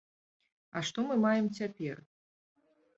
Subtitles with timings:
[0.75, 2.05] А што мы маем цяпер?